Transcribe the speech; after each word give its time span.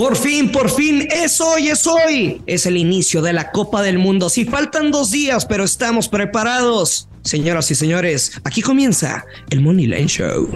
Por 0.00 0.16
fin, 0.16 0.50
por 0.50 0.70
fin, 0.70 1.06
es 1.12 1.42
hoy, 1.42 1.68
es 1.68 1.86
hoy. 1.86 2.40
Es 2.46 2.64
el 2.64 2.78
inicio 2.78 3.20
de 3.20 3.34
la 3.34 3.50
Copa 3.50 3.82
del 3.82 3.98
Mundo. 3.98 4.30
Sí, 4.30 4.46
faltan 4.46 4.90
dos 4.90 5.10
días, 5.10 5.44
pero 5.44 5.62
estamos 5.62 6.08
preparados. 6.08 7.06
Señoras 7.22 7.70
y 7.70 7.74
señores, 7.74 8.32
aquí 8.44 8.62
comienza 8.62 9.26
el 9.50 9.60
Money 9.60 9.88
Line 9.88 10.06
Show. 10.06 10.48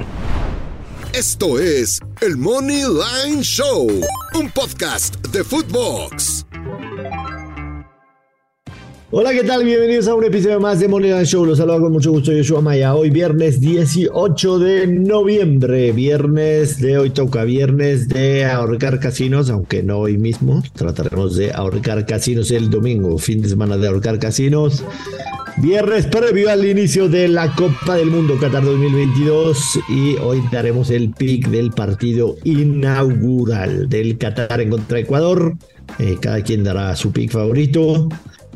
Esto 1.13 1.59
es 1.61 2.01
el 2.23 2.39
Money 2.39 2.85
Line 2.85 3.43
Show, 3.43 3.87
un 4.33 4.51
podcast 4.51 5.17
de 5.27 5.45
Footbox. 5.45 6.47
Hola, 9.17 9.31
¿qué 9.31 9.45
tal? 9.45 9.63
Bienvenidos 9.63 10.09
a 10.09 10.15
un 10.17 10.25
episodio 10.25 10.59
más 10.59 10.81
de 10.81 10.89
Money 10.89 11.25
Show. 11.25 11.47
Los 11.47 11.59
saludo 11.59 11.83
con 11.83 11.93
mucho 11.93 12.11
gusto, 12.11 12.33
Yoshua 12.33 12.61
Maya. 12.61 12.97
Hoy 12.97 13.11
viernes 13.11 13.61
18 13.61 14.59
de 14.59 14.89
noviembre. 14.89 15.93
Viernes 15.93 16.81
de 16.81 16.99
hoy 16.99 17.11
toca 17.11 17.45
viernes 17.45 18.09
de 18.09 18.45
ahorcar 18.45 18.99
casinos, 18.99 19.51
aunque 19.51 19.85
no 19.85 19.99
hoy 19.99 20.19
mismo. 20.19 20.65
Trataremos 20.73 21.37
de 21.37 21.53
ahorcar 21.53 22.07
casinos 22.07 22.51
el 22.51 22.71
domingo, 22.71 23.17
fin 23.19 23.41
de 23.41 23.51
semana 23.51 23.77
de 23.77 23.87
ahorcar 23.87 24.19
casinos. 24.19 24.83
Viernes 25.59 26.07
previo 26.07 26.51
al 26.51 26.65
inicio 26.65 27.09
de 27.09 27.29
la 27.29 27.55
Copa 27.55 27.95
del 27.95 28.11
Mundo 28.11 28.37
Qatar 28.41 28.65
2022 28.65 29.79
y 29.91 30.17
hoy 30.17 30.43
daremos 30.51 30.91
el 30.91 31.11
pick 31.11 31.51
del 31.51 31.71
partido 31.71 32.35
inaugural 32.43 33.89
del 33.89 34.19
Qatar 34.19 34.61
en 34.61 34.71
contra 34.71 34.99
Ecuador. 34.99 35.55
Eh, 36.01 36.17
cada 36.21 36.41
quien 36.41 36.65
dará 36.65 36.97
su 36.97 37.13
pick 37.13 37.31
favorito. 37.31 38.09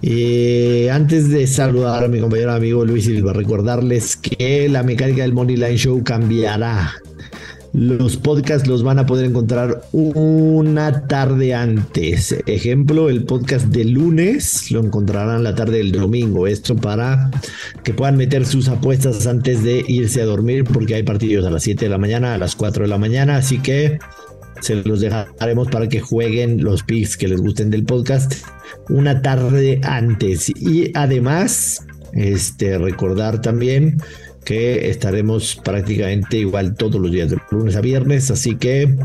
Eh, 0.02 0.90
antes 0.92 1.28
de 1.28 1.46
saludar 1.46 2.04
a 2.04 2.08
mi 2.08 2.20
compañero 2.20 2.52
amigo 2.52 2.84
Luis 2.84 3.04
Silva, 3.04 3.32
recordarles 3.32 4.16
que 4.16 4.68
la 4.68 4.82
mecánica 4.82 5.22
del 5.22 5.32
Money 5.32 5.56
Line 5.56 5.76
Show 5.76 6.02
cambiará. 6.04 6.92
Los 7.72 8.16
podcasts 8.16 8.66
los 8.66 8.82
van 8.82 8.98
a 8.98 9.06
poder 9.06 9.26
encontrar 9.26 9.82
una 9.92 11.06
tarde 11.06 11.54
antes. 11.54 12.34
Ejemplo, 12.46 13.10
el 13.10 13.24
podcast 13.24 13.66
de 13.66 13.84
lunes 13.84 14.70
lo 14.70 14.80
encontrarán 14.80 15.44
la 15.44 15.54
tarde 15.54 15.78
del 15.78 15.92
domingo. 15.92 16.46
Esto 16.46 16.76
para 16.76 17.30
que 17.84 17.92
puedan 17.92 18.16
meter 18.16 18.46
sus 18.46 18.68
apuestas 18.68 19.26
antes 19.26 19.62
de 19.62 19.84
irse 19.86 20.22
a 20.22 20.24
dormir, 20.24 20.64
porque 20.64 20.94
hay 20.94 21.02
partidos 21.02 21.46
a 21.46 21.50
las 21.50 21.62
7 21.62 21.84
de 21.84 21.90
la 21.90 21.98
mañana, 21.98 22.34
a 22.34 22.38
las 22.38 22.56
4 22.56 22.84
de 22.84 22.88
la 22.88 22.98
mañana. 22.98 23.36
Así 23.36 23.58
que 23.58 23.98
se 24.60 24.76
los 24.76 25.00
dejaremos 25.00 25.68
para 25.68 25.88
que 25.88 26.00
jueguen 26.00 26.62
los 26.62 26.82
picks 26.82 27.16
que 27.16 27.28
les 27.28 27.40
gusten 27.40 27.70
del 27.70 27.84
podcast 27.84 28.34
una 28.88 29.22
tarde 29.22 29.80
antes. 29.82 30.50
Y 30.50 30.90
además, 30.94 31.86
este, 32.12 32.78
recordar 32.78 33.40
también 33.40 33.98
que 34.44 34.88
estaremos 34.88 35.60
prácticamente 35.62 36.38
igual 36.38 36.74
todos 36.74 36.98
los 36.98 37.12
días 37.12 37.28
de 37.28 37.36
lunes 37.50 37.76
a 37.76 37.82
viernes, 37.82 38.30
así 38.30 38.56
que 38.56 38.96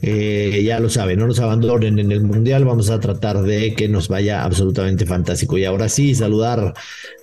eh, 0.00 0.62
ya 0.64 0.78
lo 0.78 0.88
saben, 0.88 1.18
no 1.18 1.26
nos 1.26 1.40
abandonen 1.40 1.98
en 1.98 2.12
el 2.12 2.22
mundial, 2.22 2.64
vamos 2.64 2.88
a 2.88 3.00
tratar 3.00 3.42
de 3.42 3.74
que 3.74 3.88
nos 3.88 4.06
vaya 4.06 4.44
absolutamente 4.44 5.04
fantástico. 5.04 5.58
Y 5.58 5.64
ahora 5.64 5.88
sí, 5.88 6.14
saludar 6.14 6.74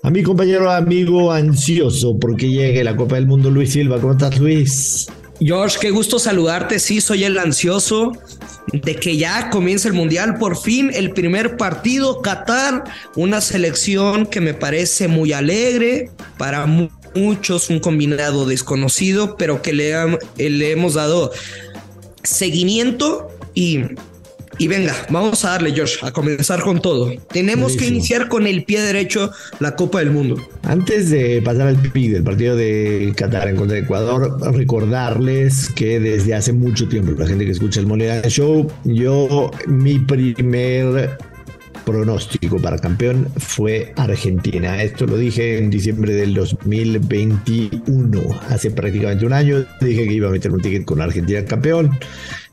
a 0.03 0.09
mi 0.09 0.23
compañero 0.23 0.69
amigo 0.69 1.31
ansioso 1.31 2.19
porque 2.19 2.49
llegue 2.49 2.83
la 2.83 2.97
Copa 2.97 3.15
del 3.15 3.27
Mundo, 3.27 3.49
Luis 3.49 3.71
Silva. 3.71 3.97
¿Cómo 4.01 4.11
estás, 4.11 4.37
Luis? 4.39 5.07
George, 5.39 5.77
qué 5.79 5.91
gusto 5.91 6.19
saludarte. 6.19 6.79
Sí, 6.79 7.01
soy 7.01 7.23
el 7.23 7.37
ansioso 7.37 8.11
de 8.73 8.95
que 8.95 9.17
ya 9.17 9.49
comience 9.49 9.87
el 9.87 9.93
Mundial. 9.93 10.37
Por 10.37 10.57
fin, 10.57 10.91
el 10.93 11.11
primer 11.11 11.57
partido, 11.57 12.21
Qatar, 12.21 12.83
una 13.15 13.41
selección 13.41 14.25
que 14.25 14.41
me 14.41 14.53
parece 14.53 15.07
muy 15.07 15.33
alegre, 15.33 16.11
para 16.37 16.65
muchos 17.15 17.69
un 17.69 17.79
combinado 17.79 18.45
desconocido, 18.45 19.37
pero 19.37 19.61
que 19.61 19.73
le, 19.73 19.93
le 20.37 20.71
hemos 20.71 20.95
dado 20.95 21.31
seguimiento 22.23 23.29
y 23.53 23.81
y 24.59 24.67
venga, 24.67 24.93
vamos 25.09 25.45
a 25.45 25.51
darle, 25.51 25.73
Josh, 25.75 26.03
a 26.03 26.11
comenzar 26.11 26.61
con 26.61 26.81
todo. 26.81 27.13
Tenemos 27.31 27.77
que 27.77 27.87
iniciar 27.87 28.27
con 28.27 28.45
el 28.45 28.65
pie 28.65 28.81
derecho 28.81 29.31
la 29.59 29.75
Copa 29.77 29.99
del 29.99 30.11
Mundo. 30.11 30.35
Antes 30.63 31.09
de 31.09 31.41
pasar 31.41 31.67
al 31.67 31.77
PIB 31.77 32.11
del 32.11 32.23
partido 32.23 32.57
de 32.57 33.13
Qatar 33.15 33.47
en 33.47 33.55
contra 33.55 33.75
de 33.75 33.83
Ecuador, 33.83 34.37
recordarles 34.53 35.69
que 35.69 36.01
desde 36.01 36.35
hace 36.35 36.51
mucho 36.51 36.89
tiempo, 36.89 37.13
la 37.17 37.25
gente 37.25 37.45
que 37.45 37.51
escucha 37.51 37.79
el 37.79 37.87
Moneda 37.87 38.21
Show, 38.27 38.69
yo, 38.83 39.49
mi 39.65 39.97
primer 39.97 41.17
pronóstico 41.85 42.57
para 42.57 42.77
campeón 42.77 43.29
fue 43.37 43.93
Argentina. 43.95 44.83
Esto 44.83 45.07
lo 45.07 45.15
dije 45.15 45.57
en 45.57 45.69
diciembre 45.69 46.13
del 46.13 46.33
2021, 46.33 48.21
hace 48.49 48.71
prácticamente 48.71 49.25
un 49.25 49.31
año. 49.31 49.65
Dije 49.79 50.05
que 50.05 50.13
iba 50.13 50.27
a 50.27 50.31
meter 50.31 50.51
un 50.51 50.61
ticket 50.61 50.83
con 50.83 51.01
Argentina 51.01 51.45
campeón 51.45 51.97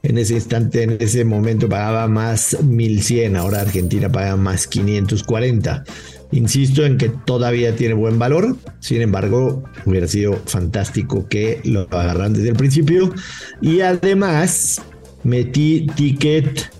en 0.08 0.18
ese 0.18 0.34
instante, 0.34 0.84
en 0.84 0.96
ese 1.00 1.24
momento 1.24 1.68
pagaba 1.68 2.06
más 2.06 2.56
1100, 2.62 3.36
ahora 3.36 3.60
Argentina 3.60 4.08
paga 4.10 4.36
más 4.36 4.66
540. 4.66 5.84
Insisto 6.32 6.84
en 6.84 6.96
que 6.96 7.08
todavía 7.08 7.74
tiene 7.74 7.94
buen 7.94 8.18
valor, 8.18 8.56
sin 8.80 9.02
embargo, 9.02 9.64
hubiera 9.84 10.06
sido 10.06 10.34
fantástico 10.46 11.28
que 11.28 11.60
lo 11.64 11.82
agarran 11.90 12.32
desde 12.32 12.50
el 12.50 12.56
principio. 12.56 13.12
Y 13.60 13.80
además, 13.80 14.80
metí 15.24 15.86
ticket 15.94 16.70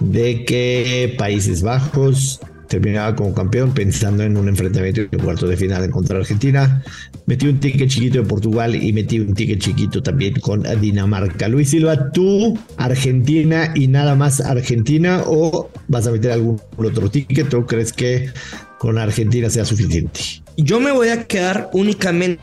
de 0.00 0.44
que 0.44 1.14
Países 1.18 1.62
Bajos 1.62 2.40
terminaba 2.68 3.16
como 3.16 3.34
campeón 3.34 3.74
pensando 3.74 4.22
en 4.22 4.36
un 4.36 4.48
enfrentamiento 4.48 5.00
en 5.00 5.18
cuarto 5.18 5.48
de 5.48 5.56
final 5.56 5.90
contra 5.90 6.18
Argentina. 6.18 6.82
Metí 7.30 7.46
un 7.46 7.60
ticket 7.60 7.88
chiquito 7.88 8.18
de 8.18 8.24
Portugal 8.24 8.74
y 8.74 8.92
metí 8.92 9.20
un 9.20 9.34
ticket 9.34 9.60
chiquito 9.60 10.02
también 10.02 10.34
con 10.40 10.64
Dinamarca. 10.80 11.46
Luis 11.46 11.70
Silva, 11.70 12.10
tú, 12.10 12.58
Argentina 12.76 13.72
y 13.76 13.86
nada 13.86 14.16
más 14.16 14.40
Argentina 14.40 15.22
o 15.24 15.70
vas 15.86 16.08
a 16.08 16.10
meter 16.10 16.32
algún 16.32 16.60
otro 16.76 17.08
ticket 17.08 17.54
o 17.54 17.64
crees 17.64 17.92
que 17.92 18.30
con 18.80 18.98
Argentina 18.98 19.48
sea 19.48 19.64
suficiente? 19.64 20.18
Yo 20.56 20.80
me 20.80 20.90
voy 20.90 21.10
a 21.10 21.28
quedar 21.28 21.70
únicamente 21.72 22.40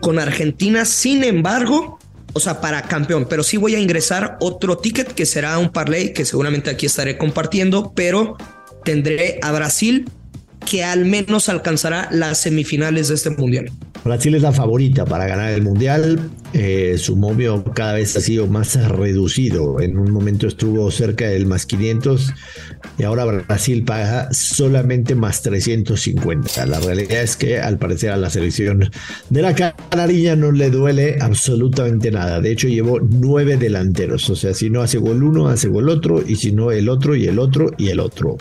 con 0.00 0.20
Argentina, 0.20 0.84
sin 0.84 1.24
embargo, 1.24 1.98
o 2.32 2.38
sea, 2.38 2.60
para 2.60 2.82
campeón, 2.82 3.26
pero 3.28 3.42
sí 3.42 3.56
voy 3.56 3.74
a 3.74 3.80
ingresar 3.80 4.36
otro 4.40 4.78
ticket 4.78 5.14
que 5.14 5.26
será 5.26 5.58
un 5.58 5.70
parlay 5.70 6.12
que 6.12 6.24
seguramente 6.24 6.70
aquí 6.70 6.86
estaré 6.86 7.18
compartiendo, 7.18 7.92
pero 7.92 8.36
tendré 8.84 9.40
a 9.42 9.50
Brasil 9.50 10.08
que 10.64 10.84
al 10.84 11.06
menos 11.06 11.48
alcanzará 11.48 12.08
las 12.12 12.38
semifinales 12.38 13.08
de 13.08 13.16
este 13.16 13.30
mundial. 13.30 13.72
Brasil 14.04 14.34
es 14.34 14.42
la 14.42 14.52
favorita 14.52 15.04
para 15.04 15.26
ganar 15.26 15.50
el 15.50 15.62
mundial. 15.62 16.30
Eh, 16.54 16.96
su 16.98 17.14
momio 17.14 17.62
cada 17.74 17.92
vez 17.92 18.16
ha 18.16 18.20
sido 18.20 18.46
más 18.46 18.74
reducido. 18.88 19.80
En 19.80 19.98
un 19.98 20.10
momento 20.10 20.46
estuvo 20.46 20.90
cerca 20.90 21.26
del 21.28 21.44
más 21.44 21.66
500 21.66 22.32
y 22.98 23.02
ahora 23.02 23.26
Brasil 23.26 23.84
paga 23.84 24.32
solamente 24.32 25.14
más 25.14 25.42
350. 25.42 26.64
La 26.66 26.80
realidad 26.80 27.22
es 27.22 27.36
que 27.36 27.60
al 27.60 27.78
parecer 27.78 28.10
a 28.10 28.16
la 28.16 28.30
selección 28.30 28.90
de 29.28 29.42
la 29.42 29.54
Canarilla 29.54 30.36
no 30.36 30.50
le 30.50 30.70
duele 30.70 31.18
absolutamente 31.20 32.10
nada. 32.10 32.40
De 32.40 32.50
hecho 32.50 32.68
llevó 32.68 32.98
nueve 33.00 33.58
delanteros. 33.58 34.30
O 34.30 34.36
sea, 34.36 34.54
si 34.54 34.70
no 34.70 34.80
hace 34.80 34.96
gol 34.98 35.22
uno, 35.22 35.48
hace 35.48 35.68
gol 35.68 35.90
otro 35.90 36.22
y 36.26 36.36
si 36.36 36.52
no 36.52 36.72
el 36.72 36.88
otro 36.88 37.14
y 37.14 37.26
el 37.26 37.38
otro 37.38 37.72
y 37.76 37.88
el 37.88 38.00
otro. 38.00 38.38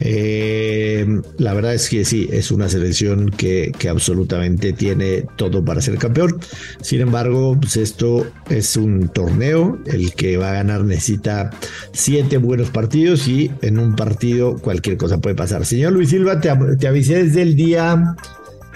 Eh, 0.00 1.06
la 1.38 1.54
verdad 1.54 1.74
es 1.74 1.88
que 1.88 2.04
sí, 2.04 2.28
es 2.32 2.50
una 2.50 2.68
selección 2.68 3.30
que, 3.30 3.72
que 3.78 3.88
absolutamente 3.88 4.72
tiene 4.72 5.24
todo 5.36 5.64
para 5.64 5.80
ser 5.80 5.98
campeón. 5.98 6.38
Sin 6.80 7.00
embargo, 7.00 7.27
pues 7.60 7.76
esto 7.76 8.26
es 8.48 8.76
un 8.76 9.08
torneo. 9.08 9.78
El 9.86 10.12
que 10.14 10.36
va 10.36 10.50
a 10.50 10.54
ganar 10.54 10.84
necesita 10.84 11.50
siete 11.92 12.38
buenos 12.38 12.70
partidos 12.70 13.28
y 13.28 13.50
en 13.62 13.78
un 13.78 13.96
partido 13.96 14.56
cualquier 14.58 14.96
cosa 14.96 15.18
puede 15.18 15.34
pasar. 15.34 15.64
Señor 15.64 15.92
Luis 15.92 16.10
Silva, 16.10 16.40
te, 16.40 16.50
avisé 16.50 17.24
desde 17.24 17.42
el 17.42 17.56
día 17.56 18.16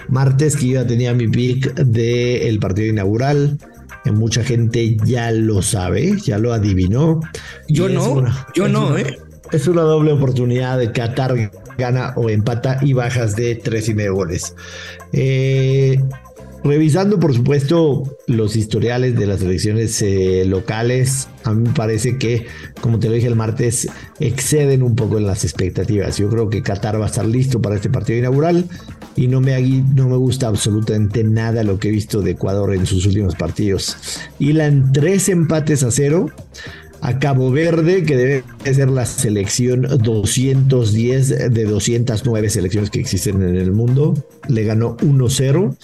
martes 0.09 0.55
que 0.55 0.69
yo 0.69 0.85
tenía 0.85 1.13
mi 1.13 1.27
pick 1.27 1.73
del 1.75 2.59
partido 2.59 2.87
inaugural. 2.87 3.57
Mucha 4.05 4.43
gente 4.43 4.97
ya 5.05 5.31
lo 5.31 5.61
sabe, 5.61 6.17
ya 6.21 6.37
lo 6.37 6.53
adivinó. 6.53 7.21
Yo 7.69 7.87
no, 7.87 8.25
yo 8.53 8.67
no, 8.67 8.97
¿eh? 8.97 9.17
Es 9.51 9.67
una 9.67 9.83
doble 9.83 10.11
oportunidad 10.11 10.79
de 10.79 10.91
Qatar 10.91 11.51
gana 11.77 12.13
o 12.15 12.29
empata 12.29 12.79
y 12.81 12.93
bajas 12.93 13.35
de 13.35 13.55
tres 13.55 13.87
y 13.87 13.93
medio 13.93 14.15
goles. 14.15 14.55
Eh, 15.11 16.01
revisando, 16.63 17.19
por 17.19 17.33
supuesto, 17.33 18.03
los 18.27 18.55
historiales 18.55 19.17
de 19.17 19.27
las 19.27 19.41
elecciones 19.41 20.01
eh, 20.01 20.45
locales, 20.45 21.27
a 21.43 21.53
mí 21.53 21.67
me 21.67 21.73
parece 21.73 22.17
que, 22.17 22.47
como 22.81 22.99
te 22.99 23.07
lo 23.07 23.13
dije 23.13 23.27
el 23.27 23.35
martes, 23.35 23.87
exceden 24.19 24.83
un 24.83 24.95
poco 24.95 25.17
en 25.17 25.27
las 25.27 25.43
expectativas. 25.43 26.17
Yo 26.17 26.29
creo 26.29 26.49
que 26.49 26.61
Qatar 26.61 26.99
va 26.99 27.05
a 27.05 27.09
estar 27.09 27.25
listo 27.25 27.61
para 27.61 27.75
este 27.75 27.89
partido 27.89 28.19
inaugural 28.19 28.65
y 29.15 29.27
no 29.27 29.41
me, 29.41 29.59
no 29.61 30.07
me 30.07 30.17
gusta 30.17 30.47
absolutamente 30.47 31.23
nada 31.23 31.63
lo 31.63 31.79
que 31.79 31.89
he 31.89 31.91
visto 31.91 32.21
de 32.21 32.31
Ecuador 32.31 32.73
en 32.73 32.85
sus 32.85 33.05
últimos 33.05 33.35
partidos. 33.35 33.97
En 34.39 34.91
tres 34.91 35.29
empates 35.29 35.83
a 35.83 35.91
cero 35.91 36.31
a 37.03 37.19
Cabo 37.19 37.51
Verde, 37.51 38.03
que 38.03 38.15
debe 38.15 38.43
ser 38.63 38.89
la 38.89 39.05
selección 39.05 39.81
210 39.81 41.53
de 41.53 41.65
209 41.65 42.49
selecciones 42.49 42.89
que 42.89 43.01
existen 43.01 43.41
en 43.43 43.57
el 43.57 43.73
mundo. 43.73 44.13
Le 44.47 44.63
ganó 44.63 44.95
1-0. 44.97 45.75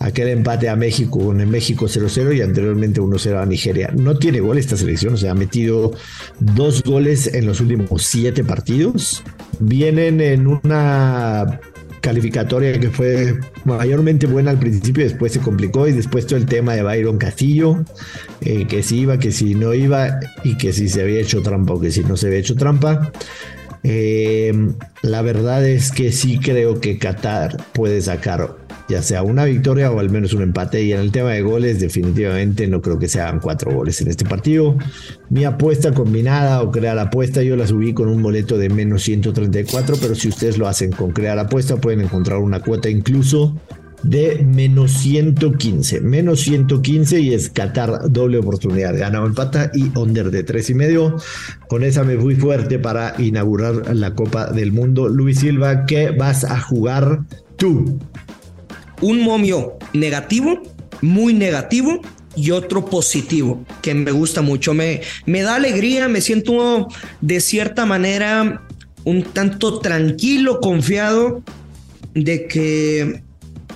Aquel 0.00 0.28
empate 0.28 0.68
a 0.68 0.74
México 0.74 1.20
con 1.26 1.40
el 1.40 1.46
México 1.46 1.86
0-0 1.86 2.36
y 2.36 2.42
anteriormente 2.42 3.00
1-0 3.00 3.40
a 3.40 3.46
Nigeria. 3.46 3.92
No 3.96 4.18
tiene 4.18 4.40
gol 4.40 4.58
esta 4.58 4.76
selección, 4.76 5.14
o 5.14 5.16
sea, 5.16 5.30
ha 5.30 5.36
metido 5.36 5.92
dos 6.40 6.82
goles 6.82 7.32
en 7.32 7.46
los 7.46 7.60
últimos 7.60 8.02
siete 8.02 8.42
partidos. 8.42 9.22
Vienen 9.60 10.20
en 10.20 10.48
una 10.48 11.60
calificatoria 12.04 12.78
que 12.78 12.90
fue 12.90 13.40
mayormente 13.64 14.26
buena 14.26 14.50
al 14.50 14.58
principio, 14.58 15.02
después 15.04 15.32
se 15.32 15.40
complicó 15.40 15.88
y 15.88 15.92
después 15.92 16.26
todo 16.26 16.36
el 16.36 16.44
tema 16.44 16.74
de 16.74 16.82
Byron 16.82 17.16
Castillo, 17.16 17.82
eh, 18.42 18.66
que 18.66 18.82
si 18.82 19.00
iba, 19.00 19.18
que 19.18 19.32
si 19.32 19.54
no 19.54 19.72
iba 19.72 20.20
y 20.44 20.58
que 20.58 20.74
si 20.74 20.90
se 20.90 21.00
había 21.00 21.20
hecho 21.20 21.40
trampa 21.40 21.72
o 21.72 21.80
que 21.80 21.90
si 21.90 22.04
no 22.04 22.18
se 22.18 22.26
había 22.26 22.40
hecho 22.40 22.56
trampa. 22.56 23.10
Eh, 23.84 24.52
la 25.02 25.22
verdad 25.22 25.66
es 25.66 25.92
que 25.92 26.12
sí 26.12 26.38
creo 26.38 26.78
que 26.78 26.98
Qatar 26.98 27.56
puede 27.72 28.02
sacar 28.02 28.56
ya 28.88 29.02
sea 29.02 29.22
una 29.22 29.44
victoria 29.44 29.90
o 29.90 29.98
al 29.98 30.10
menos 30.10 30.32
un 30.34 30.42
empate. 30.42 30.82
Y 30.82 30.92
en 30.92 31.00
el 31.00 31.12
tema 31.12 31.30
de 31.30 31.42
goles, 31.42 31.80
definitivamente 31.80 32.66
no 32.66 32.80
creo 32.80 32.98
que 32.98 33.08
sean 33.08 33.40
cuatro 33.40 33.72
goles 33.72 34.00
en 34.00 34.08
este 34.08 34.24
partido. 34.24 34.76
Mi 35.30 35.44
apuesta 35.44 35.92
combinada 35.92 36.62
o 36.62 36.70
crear 36.70 36.98
apuesta, 36.98 37.42
yo 37.42 37.56
la 37.56 37.66
subí 37.66 37.94
con 37.94 38.08
un 38.08 38.22
boleto 38.22 38.58
de 38.58 38.68
menos 38.68 39.02
134, 39.02 39.96
pero 40.00 40.14
si 40.14 40.28
ustedes 40.28 40.58
lo 40.58 40.68
hacen 40.68 40.92
con 40.92 41.12
crear 41.12 41.38
apuesta, 41.38 41.76
pueden 41.76 42.00
encontrar 42.00 42.38
una 42.38 42.60
cuota 42.60 42.88
incluso 42.88 43.54
de 44.04 44.44
menos 44.44 44.92
115. 44.92 46.00
Menos 46.00 46.40
115 46.40 47.20
y 47.20 47.34
es 47.34 47.48
Qatar 47.48 48.10
doble 48.10 48.38
oportunidad. 48.38 48.96
Gana 48.96 49.22
o 49.22 49.26
empata 49.26 49.70
y 49.74 49.90
under 49.98 50.30
de 50.30 50.44
tres 50.44 50.70
y 50.70 50.74
medio. 50.74 51.16
Con 51.68 51.82
esa 51.82 52.04
me 52.04 52.16
fui 52.16 52.36
fuerte 52.36 52.78
para 52.78 53.14
inaugurar 53.18 53.94
la 53.94 54.14
Copa 54.14 54.46
del 54.46 54.72
Mundo. 54.72 55.08
Luis 55.08 55.40
Silva, 55.40 55.86
¿qué 55.86 56.10
vas 56.10 56.44
a 56.44 56.60
jugar 56.60 57.22
tú? 57.56 57.98
Un 59.04 59.20
momio 59.20 59.78
negativo, 59.92 60.62
muy 61.02 61.34
negativo, 61.34 62.00
y 62.36 62.50
otro 62.50 62.84
positivo 62.86 63.64
que 63.80 63.94
me 63.94 64.10
gusta 64.10 64.42
mucho. 64.42 64.74
Me, 64.74 65.02
me 65.26 65.42
da 65.42 65.54
alegría, 65.54 66.08
me 66.08 66.20
siento 66.20 66.88
de 67.20 67.40
cierta 67.40 67.86
manera 67.86 68.62
un 69.04 69.22
tanto 69.22 69.78
tranquilo, 69.78 70.60
confiado 70.60 71.42
de 72.14 72.48
que 72.48 73.22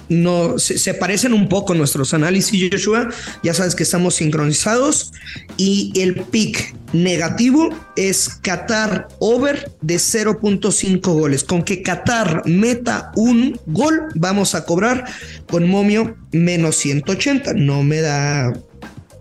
no, 0.09 0.59
se, 0.59 0.95
parecen 0.95 1.33
un 1.33 1.49
poco 1.49 1.75
nuestros 1.75 2.15
análisis, 2.15 2.71
Joshua. 2.71 3.09
Ya 3.43 3.55
sabes 3.55 3.75
que 3.75 3.83
estamos 3.83 4.17
sincronizados. 4.17 5.13
Y 5.57 5.93
el 5.97 6.15
pick 6.15 6.75
negativo 6.93 7.71
es 7.97 8.29
Qatar 8.43 9.09
over 9.19 9.71
de 9.83 9.97
0.5 9.97 11.01
goles. 11.01 11.45
Con 11.45 11.63
que 11.63 11.83
Qatar 11.83 12.43
meta 12.47 13.13
un 13.17 13.59
gol, 13.67 14.09
vamos 14.15 14.55
a 14.55 14.65
cobrar 14.65 15.05
con 15.49 15.69
momio 15.69 16.17
menos 16.33 16.77
180. 16.77 17.55
No 17.55 17.83
me 17.83 18.01
da 18.01 18.53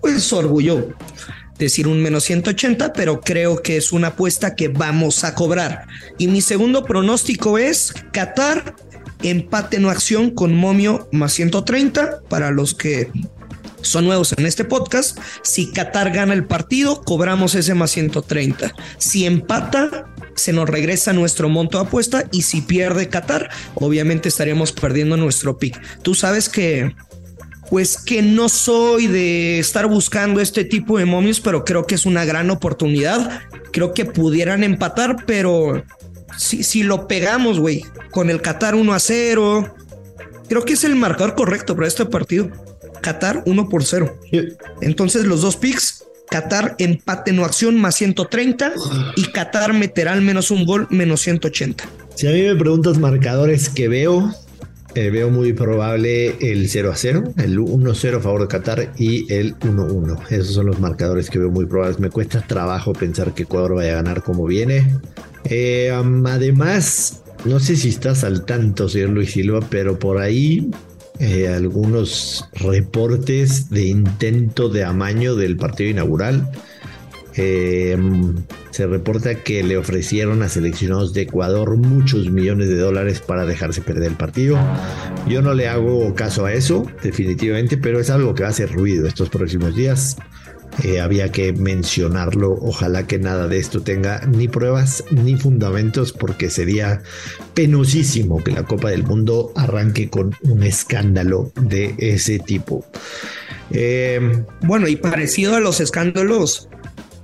pues 0.01 0.31
orgullo 0.31 0.95
decir 1.57 1.87
un 1.87 2.01
menos 2.01 2.23
180, 2.25 2.93
pero 2.93 3.21
creo 3.21 3.61
que 3.61 3.77
es 3.77 3.91
una 3.91 4.09
apuesta 4.09 4.55
que 4.55 4.67
vamos 4.67 5.23
a 5.23 5.33
cobrar. 5.33 5.87
Y 6.17 6.27
mi 6.27 6.41
segundo 6.41 6.85
pronóstico 6.85 7.57
es 7.57 7.93
Qatar 8.11 8.75
empate 9.23 9.79
no 9.79 9.89
acción 9.89 10.31
con 10.31 10.55
momio 10.55 11.07
más 11.11 11.33
130 11.33 12.21
para 12.29 12.51
los 12.51 12.73
que 12.73 13.11
son 13.81 14.05
nuevos 14.05 14.33
en 14.37 14.45
este 14.45 14.65
podcast. 14.65 15.17
Si 15.43 15.71
Qatar 15.71 16.11
gana 16.11 16.33
el 16.33 16.45
partido, 16.45 17.01
cobramos 17.03 17.55
ese 17.55 17.73
más 17.73 17.91
130. 17.91 18.73
Si 18.97 19.25
empata, 19.25 20.07
se 20.35 20.53
nos 20.53 20.69
regresa 20.69 21.13
nuestro 21.13 21.49
monto 21.49 21.79
de 21.79 21.85
apuesta 21.85 22.25
y 22.31 22.43
si 22.43 22.61
pierde 22.61 23.09
Qatar, 23.09 23.49
obviamente 23.75 24.29
estaríamos 24.29 24.71
perdiendo 24.71 25.17
nuestro 25.17 25.57
pick. 25.57 25.79
Tú 26.01 26.13
sabes 26.13 26.49
que 26.49 26.95
pues 27.69 27.97
que 27.97 28.21
no 28.21 28.47
soy 28.47 29.07
de 29.07 29.59
estar 29.59 29.87
buscando 29.87 30.39
este 30.39 30.63
tipo 30.63 30.97
de 30.97 31.05
momios, 31.05 31.41
pero 31.41 31.65
creo 31.65 31.85
que 31.85 31.95
es 31.95 32.05
una 32.05 32.23
gran 32.23 32.49
oportunidad. 32.49 33.41
Creo 33.71 33.93
que 33.93 34.05
pudieran 34.05 34.63
empatar, 34.63 35.25
pero 35.25 35.83
si, 36.35 36.63
si 36.63 36.83
lo 36.83 37.07
pegamos, 37.07 37.59
güey, 37.59 37.83
con 38.11 38.29
el 38.29 38.41
Qatar 38.41 38.75
1 38.75 38.93
a 38.93 38.99
0, 38.99 39.75
creo 40.49 40.65
que 40.65 40.73
es 40.73 40.83
el 40.83 40.95
marcador 40.95 41.35
correcto 41.35 41.75
para 41.75 41.87
este 41.87 42.05
partido. 42.05 42.49
Qatar 43.01 43.43
1 43.45 43.69
por 43.69 43.83
0. 43.83 44.19
Entonces 44.81 45.25
los 45.25 45.41
dos 45.41 45.55
picks, 45.55 46.03
Qatar 46.29 46.75
empate 46.79 47.31
no 47.31 47.45
acción 47.45 47.79
más 47.79 47.95
130 47.95 48.73
y 49.15 49.31
Qatar 49.31 49.73
meterá 49.73 50.13
al 50.13 50.21
menos 50.21 50.51
un 50.51 50.65
gol 50.65 50.87
menos 50.89 51.21
180. 51.21 51.85
Si 52.15 52.27
a 52.27 52.31
mí 52.31 52.41
me 52.41 52.55
preguntas 52.55 52.97
marcadores 52.97 53.69
que 53.69 53.87
veo, 53.87 54.33
eh, 54.95 55.09
veo 55.09 55.29
muy 55.29 55.53
probable 55.53 56.35
el 56.41 56.67
0 56.67 56.91
a 56.91 56.95
0, 56.95 57.33
el 57.37 57.59
1 57.59 57.93
0 57.93 58.17
a 58.17 58.21
favor 58.21 58.41
de 58.41 58.47
Qatar 58.47 58.93
y 58.97 59.31
el 59.31 59.55
1 59.63 59.85
1. 59.85 60.19
Esos 60.31 60.55
son 60.55 60.65
los 60.65 60.79
marcadores 60.79 61.29
que 61.29 61.39
veo 61.39 61.51
muy 61.51 61.65
probables. 61.65 61.99
Me 61.99 62.09
cuesta 62.09 62.41
trabajo 62.41 62.93
pensar 62.93 63.33
que 63.33 63.43
Ecuador 63.43 63.75
vaya 63.75 63.91
a 63.93 63.95
ganar 64.01 64.23
como 64.23 64.45
viene. 64.45 64.87
Eh, 65.45 65.91
además, 65.91 67.23
no 67.45 67.59
sé 67.59 67.75
si 67.75 67.89
estás 67.89 68.23
al 68.23 68.45
tanto, 68.45 68.89
señor 68.89 69.09
Luis 69.11 69.31
Silva, 69.31 69.59
pero 69.69 69.97
por 69.97 70.17
ahí 70.19 70.69
eh, 71.19 71.47
algunos 71.47 72.47
reportes 72.53 73.69
de 73.69 73.87
intento 73.87 74.69
de 74.69 74.83
amaño 74.83 75.35
del 75.35 75.57
partido 75.57 75.89
inaugural. 75.89 76.49
Eh, 77.39 77.97
se 78.71 78.85
reporta 78.87 79.43
que 79.43 79.63
le 79.63 79.77
ofrecieron 79.77 80.43
a 80.43 80.49
seleccionados 80.49 81.13
de 81.13 81.21
Ecuador 81.21 81.77
muchos 81.77 82.29
millones 82.29 82.67
de 82.67 82.77
dólares 82.77 83.21
para 83.21 83.45
dejarse 83.45 83.81
perder 83.81 84.11
el 84.11 84.17
partido. 84.17 84.59
Yo 85.27 85.41
no 85.41 85.53
le 85.53 85.67
hago 85.67 86.13
caso 86.13 86.45
a 86.45 86.53
eso, 86.53 86.85
definitivamente, 87.01 87.77
pero 87.77 87.99
es 87.99 88.09
algo 88.09 88.35
que 88.35 88.43
va 88.43 88.49
a 88.49 88.51
hacer 88.51 88.71
ruido 88.71 89.07
estos 89.07 89.29
próximos 89.29 89.75
días. 89.75 90.17
Eh, 90.83 90.99
había 90.99 91.31
que 91.31 91.53
mencionarlo. 91.53 92.57
Ojalá 92.61 93.07
que 93.07 93.19
nada 93.19 93.47
de 93.47 93.57
esto 93.57 93.81
tenga 93.81 94.25
ni 94.27 94.47
pruebas 94.47 95.03
ni 95.11 95.35
fundamentos 95.35 96.13
porque 96.13 96.49
sería 96.49 97.01
penosísimo 97.53 98.43
que 98.43 98.51
la 98.51 98.63
Copa 98.63 98.89
del 98.89 99.03
Mundo 99.03 99.51
arranque 99.55 100.09
con 100.09 100.35
un 100.41 100.63
escándalo 100.63 101.51
de 101.59 101.95
ese 101.97 102.39
tipo. 102.39 102.85
Eh, 103.71 104.43
bueno, 104.61 104.87
y 104.87 104.95
parecido 104.95 105.55
a 105.55 105.59
los 105.59 105.79
escándalos 105.79 106.69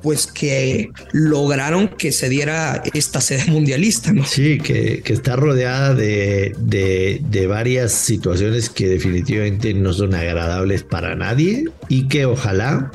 pues 0.04 0.28
que 0.28 0.92
lograron 1.14 1.88
que 1.88 2.12
se 2.12 2.28
diera 2.28 2.84
esta 2.94 3.22
sede 3.22 3.46
mundialista, 3.50 4.12
¿no? 4.12 4.26
Sí, 4.26 4.58
que, 4.58 5.02
está 5.06 5.38
rodeada 5.38 5.96
de, 5.96 6.54
de, 6.60 7.48
varias 7.48 7.94
situaciones 7.94 8.70
que 8.70 8.90
definitivamente 8.90 9.74
no 9.74 9.94
son 9.94 10.14
agradables 10.14 10.84
para 10.84 11.16
nadie 11.16 11.66
y 11.88 12.10
que 12.10 12.26
ojalá 12.26 12.92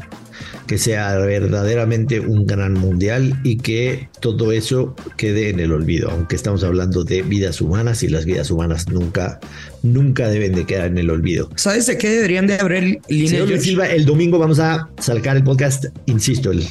que 0.69 0.79
sea 0.79 1.17
verdaderamente 1.17 2.21
un 2.21 2.47
gran 2.47 2.75
mundial 2.75 3.41
y 3.43 3.57
que 3.57 4.09
todo 4.21 4.53
eso 4.53 4.95
quede 5.17 5.49
en 5.49 5.59
el 5.59 5.73
olvido, 5.73 6.11
aunque 6.11 6.37
estamos 6.37 6.63
hablando 6.63 7.03
de 7.03 7.23
vidas 7.23 7.61
humanas 7.61 8.05
y 8.05 8.09
las 8.09 8.25
vidas 8.27 8.51
humanas 8.51 8.89
nunca, 8.89 9.41
nunca 9.83 10.29
deben 10.29 10.55
de 10.55 10.67
quedar 10.67 10.87
en 10.87 10.99
el 10.99 11.11
olvido. 11.11 11.51
¿Sabes 11.57 11.87
de 11.87 11.99
qué 11.99 12.11
deberían 12.11 12.47
de 12.47 12.55
abrir 12.55 13.01
líneas? 13.09 13.31
Señor 13.31 13.59
Silva, 13.59 13.89
el 13.89 14.05
domingo 14.05 14.39
vamos 14.39 14.61
a 14.61 14.89
sacar 14.99 15.37
el 15.37 15.43
podcast, 15.43 15.87
insisto, 16.07 16.53
el. 16.53 16.65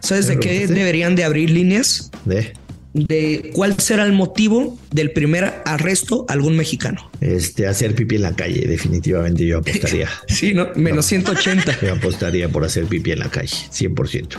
¿Sabes 0.00 0.26
de 0.26 0.38
qué 0.40 0.66
deberían 0.66 1.14
de 1.14 1.22
abrir 1.22 1.50
líneas? 1.50 2.10
De 2.24 2.52
de 2.94 3.50
cuál 3.54 3.78
será 3.78 4.04
el 4.04 4.12
motivo 4.12 4.78
del 4.90 5.12
primer 5.12 5.52
arresto 5.64 6.26
a 6.28 6.34
algún 6.34 6.56
mexicano. 6.56 7.10
Este, 7.20 7.66
hacer 7.66 7.94
pipí 7.94 8.16
en 8.16 8.22
la 8.22 8.34
calle, 8.34 8.66
definitivamente 8.66 9.46
yo 9.46 9.58
apostaría. 9.58 10.08
sí, 10.28 10.52
no, 10.54 10.68
menos 10.76 11.06
180. 11.06 11.80
Yo 11.80 11.94
apostaría 11.94 12.48
por 12.48 12.64
hacer 12.64 12.84
pipí 12.84 13.12
en 13.12 13.20
la 13.20 13.30
calle, 13.30 13.56
100%. 13.72 14.38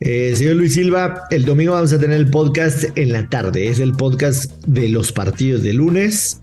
Eh, 0.00 0.34
señor 0.36 0.56
Luis 0.56 0.74
Silva, 0.74 1.24
el 1.30 1.44
domingo 1.44 1.72
vamos 1.72 1.92
a 1.92 1.98
tener 1.98 2.16
el 2.16 2.30
podcast 2.30 2.84
en 2.96 3.12
la 3.12 3.28
tarde. 3.28 3.68
Es 3.68 3.80
el 3.80 3.92
podcast 3.92 4.52
de 4.66 4.88
los 4.88 5.12
partidos 5.12 5.62
de 5.62 5.72
lunes. 5.72 6.40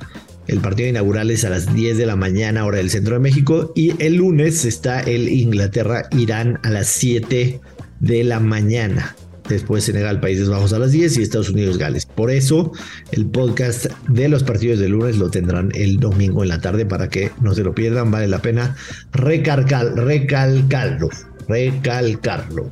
El 0.48 0.60
partido 0.60 0.90
inaugural 0.90 1.32
es 1.32 1.44
a 1.44 1.50
las 1.50 1.74
10 1.74 1.98
de 1.98 2.06
la 2.06 2.16
mañana, 2.16 2.66
hora 2.66 2.78
del 2.78 2.90
centro 2.90 3.16
de 3.16 3.20
México. 3.20 3.72
Y 3.76 3.94
el 4.04 4.16
lunes 4.16 4.66
está 4.66 5.00
el 5.00 5.30
Inglaterra-Irán 5.30 6.60
a 6.64 6.70
las 6.70 6.88
7 6.88 7.60
de 8.00 8.24
la 8.24 8.40
mañana. 8.40 9.16
Después 9.50 9.84
Senegal, 9.84 10.20
Países 10.20 10.50
Bajos 10.50 10.74
a 10.74 10.80
las 10.80 10.92
10 10.92 11.18
y 11.18 11.22
Estados 11.22 11.50
Unidos, 11.50 11.78
Gales. 11.78 12.06
Por 12.06 12.32
eso 12.32 12.72
el 13.12 13.26
podcast 13.28 13.88
de 14.08 14.28
los 14.28 14.44
partidos 14.44 14.80
de 14.80 14.90
lunes 14.90 15.18
lo 15.18 15.30
tendrán 15.30 15.72
el 15.76 15.98
domingo 15.98 16.44
en 16.44 16.50
la 16.50 16.62
tarde 16.62 16.86
para 16.86 17.10
que 17.10 17.32
no 17.42 17.54
se 17.54 17.64
lo 17.64 17.76
pierdan. 17.76 18.12
Vale 18.12 18.28
la 18.28 18.40
pena 18.40 18.76
recalcar, 19.12 19.96
recalcarlo, 19.96 21.10
recalcarlo. 21.48 22.72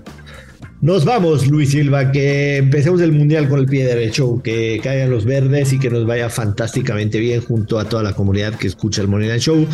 Nos 0.84 1.06
vamos, 1.06 1.48
Luis 1.48 1.72
Silva, 1.72 2.12
que 2.12 2.58
empecemos 2.58 3.00
el 3.00 3.13
mundial 3.13 3.48
con 3.48 3.58
el 3.62 3.68
pie 3.68 3.86
derecho, 3.86 4.42
que 4.44 4.82
caigan 4.84 5.12
los 5.12 5.24
verdes 5.24 5.72
y 5.72 5.80
que 5.80 5.89
nos 5.89 6.06
vaya 6.06 6.30
fantásticamente 6.30 7.20
bien 7.20 7.39
junto 7.39 7.80
a 7.80 7.88
toda 7.88 8.03
la 8.03 8.12
comunidad 8.12 8.56
que 8.56 8.68
escucha 8.68 9.01
el 9.01 9.08
Money 9.08 9.39
Show. 9.39 9.65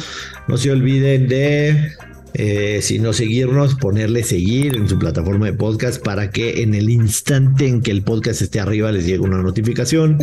No 0.47 0.55
se 0.55 0.69
olviden 0.69 1.27
de 1.27 1.93
eh, 2.33 2.79
si 2.81 2.99
no 2.99 3.13
seguirnos, 3.13 3.75
ponerle 3.75 4.23
seguir 4.23 4.75
en 4.75 4.87
su 4.87 4.99
plataforma 4.99 5.47
de 5.47 5.53
podcast 5.53 6.03
para 6.03 6.29
que 6.29 6.61
en 6.61 6.73
el 6.73 6.89
instante 6.89 7.67
en 7.67 7.81
que 7.81 7.91
el 7.91 8.03
podcast 8.03 8.41
esté 8.41 8.59
arriba 8.59 8.91
les 8.91 9.05
llegue 9.05 9.19
una 9.19 9.41
notificación, 9.41 10.17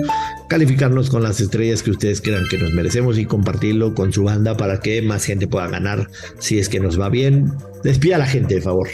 calificarnos 0.48 1.10
con 1.10 1.22
las 1.22 1.40
estrellas 1.40 1.82
que 1.82 1.90
ustedes 1.90 2.20
crean 2.20 2.44
que 2.48 2.58
nos 2.58 2.72
merecemos 2.72 3.18
y 3.18 3.24
compartirlo 3.24 3.94
con 3.94 4.12
su 4.12 4.24
banda 4.24 4.56
para 4.56 4.80
que 4.80 5.02
más 5.02 5.24
gente 5.24 5.46
pueda 5.46 5.68
ganar 5.68 6.08
si 6.38 6.58
es 6.58 6.68
que 6.68 6.80
nos 6.80 7.00
va 7.00 7.08
bien. 7.08 7.52
Despida 7.82 8.16
a 8.16 8.20
la 8.20 8.26
gente, 8.26 8.56
de 8.56 8.62
favor 8.62 8.88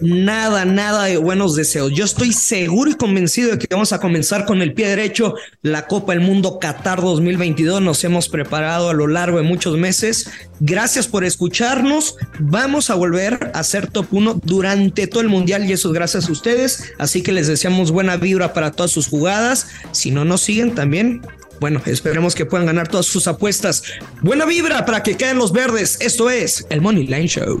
nada, 0.00 0.64
nada 0.64 1.04
de 1.04 1.16
buenos 1.16 1.56
deseos. 1.56 1.92
Yo 1.92 2.04
estoy 2.04 2.32
seguro 2.32 2.90
y 2.90 2.94
convencido 2.94 3.50
de 3.50 3.58
que 3.58 3.66
vamos 3.70 3.92
a 3.92 4.00
comenzar 4.00 4.44
con 4.44 4.62
el 4.62 4.74
pie 4.74 4.88
derecho 4.88 5.34
la 5.62 5.86
Copa 5.86 6.12
del 6.12 6.22
Mundo 6.22 6.58
Qatar 6.58 7.00
2022. 7.00 7.80
Nos 7.80 8.04
hemos 8.04 8.28
preparado 8.28 8.90
a 8.90 8.94
lo 8.94 9.06
largo 9.06 9.38
de 9.38 9.44
muchos 9.44 9.76
meses. 9.76 10.30
Gracias 10.60 11.08
por 11.08 11.24
escucharnos. 11.24 12.16
Vamos 12.38 12.90
a 12.90 12.94
volver 12.94 13.50
a 13.54 13.62
ser 13.64 13.86
top 13.86 14.06
1 14.10 14.40
durante 14.44 15.06
todo 15.06 15.20
el 15.20 15.28
Mundial 15.28 15.64
y 15.68 15.72
eso 15.72 15.88
es 15.88 15.94
gracias 15.94 16.28
a 16.28 16.32
ustedes. 16.32 16.92
Así 16.98 17.22
que 17.22 17.32
les 17.32 17.48
deseamos 17.48 17.90
buena 17.90 18.16
vibra 18.16 18.52
para 18.52 18.72
todas 18.72 18.90
sus 18.90 19.08
jugadas. 19.08 19.68
Si 19.92 20.10
no 20.10 20.24
nos 20.24 20.42
siguen 20.42 20.74
también, 20.74 21.22
bueno, 21.60 21.80
esperemos 21.86 22.34
que 22.34 22.46
puedan 22.46 22.66
ganar 22.66 22.88
todas 22.88 23.06
sus 23.06 23.26
apuestas. 23.26 23.82
Buena 24.22 24.44
vibra 24.44 24.84
para 24.84 25.02
que 25.02 25.16
queden 25.16 25.38
los 25.38 25.52
verdes. 25.52 25.98
Esto 26.00 26.30
es 26.30 26.66
el 26.70 26.80
Money 26.80 27.06
Line 27.06 27.28
Show. 27.28 27.60